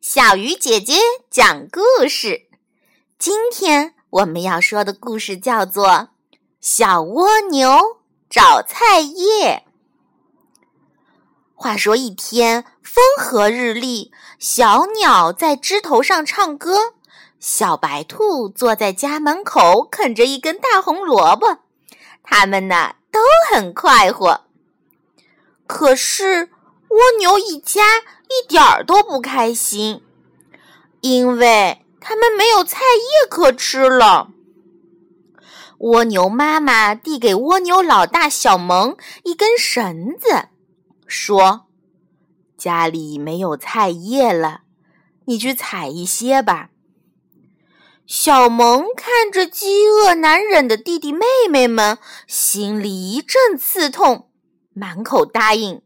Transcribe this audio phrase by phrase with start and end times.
[0.00, 0.94] 小鱼姐姐
[1.30, 2.42] 讲故事。
[3.18, 5.88] 今天我们要说的故事叫做
[6.60, 7.78] 《小蜗牛
[8.28, 9.64] 找菜叶》。
[11.54, 16.94] 话说一天风和日丽，小鸟在枝头上唱歌，
[17.40, 21.58] 小白兔坐在家门口啃着一根大红萝卜，
[22.22, 23.20] 它们呢都
[23.50, 24.42] 很快活。
[25.66, 26.50] 可是
[26.88, 27.82] 蜗牛一家。
[28.36, 30.02] 一点儿都不开心，
[31.00, 34.30] 因为他们没有菜叶可吃了。
[35.78, 40.48] 蜗牛妈妈递给蜗牛老大小萌一根绳子，
[41.06, 41.66] 说
[42.56, 44.62] ：“家里没有菜叶了，
[45.26, 46.70] 你去采一些吧。”
[48.06, 54.30] 小萌看着饥饿难忍的弟弟妹妹们，心里一阵刺痛，
[54.72, 55.82] 满口答应。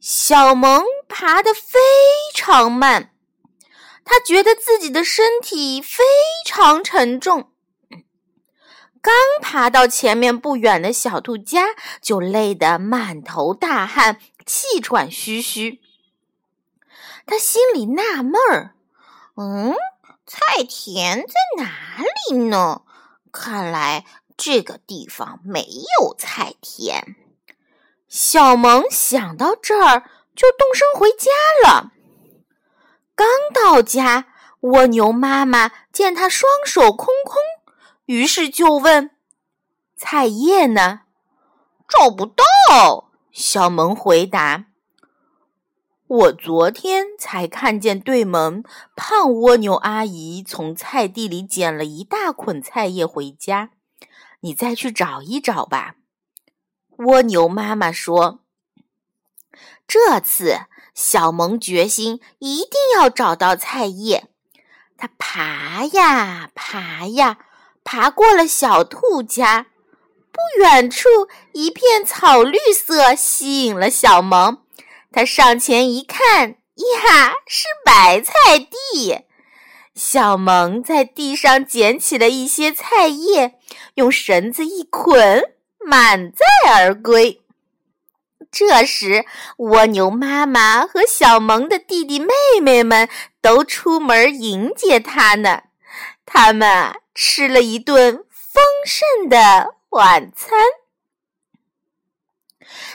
[0.00, 1.78] 小萌爬得非
[2.34, 3.12] 常慢，
[4.04, 6.04] 他觉得自己的身体非
[6.46, 7.52] 常沉重。
[9.02, 11.66] 刚爬到前面不远的小兔家，
[12.00, 15.80] 就累得满头大汗、气喘吁吁。
[17.26, 18.74] 他心里纳闷儿
[19.36, 19.74] ：“嗯，
[20.26, 22.82] 菜田在哪里呢？
[23.32, 24.04] 看来
[24.36, 25.60] 这个地方没
[26.00, 27.16] 有菜田。”
[28.08, 30.00] 小萌想到这儿，
[30.34, 31.30] 就动身回家
[31.62, 31.92] 了。
[33.14, 34.26] 刚到家，
[34.60, 37.36] 蜗牛妈妈见他双手空空，
[38.06, 39.10] 于是就问
[39.94, 41.00] ：“菜叶呢
[41.86, 44.64] ？”“找不到。”小萌回答。
[46.08, 48.64] “我昨天才看见对门
[48.96, 53.70] 胖蜗牛阿姨从菜地里捡了一大捆菜叶回家，
[54.40, 55.96] 你再去找一找吧。”
[56.98, 58.40] 蜗牛妈妈说
[59.86, 60.62] ：“这次
[60.94, 64.26] 小萌决心一定要找到菜叶。
[64.96, 67.38] 它爬呀爬呀，
[67.84, 69.66] 爬过了小兔家。
[70.32, 71.08] 不远处
[71.52, 74.64] 一片草绿色吸引了小萌。
[75.12, 79.24] 它上前一看，呀，是白菜地。
[79.94, 83.54] 小萌在地上捡起了一些菜叶，
[83.94, 85.54] 用绳子一捆。”
[85.84, 87.42] 满载而归。
[88.50, 89.26] 这时，
[89.58, 93.08] 蜗牛妈妈和小萌的弟弟妹妹们
[93.42, 95.64] 都出门迎接他呢。
[96.24, 100.58] 他们吃了一顿丰盛的晚餐。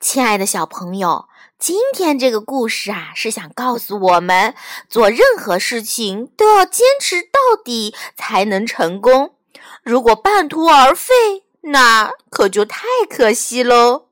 [0.00, 4.54] 亲爱的小朋友，今天这个故事啊，是想告诉我们，
[4.88, 9.36] 做任何事情都要坚持到底，才能成功。
[9.82, 14.06] 如果半途而废，那可就太可惜喽！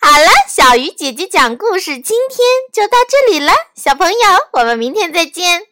[0.00, 2.38] 好了，小鱼姐姐讲故事，今天
[2.72, 4.18] 就到这里了，小朋友，
[4.54, 5.69] 我们明天再见。